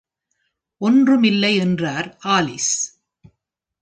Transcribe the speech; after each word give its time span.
‘ஒன்றுமில்லை’ 0.81 1.51
என்றார் 1.57 2.17
ஆலிஸ். 2.27 2.73